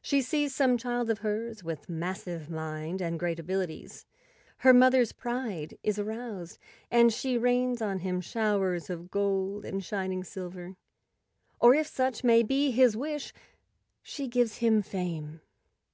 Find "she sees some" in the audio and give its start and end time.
0.00-0.78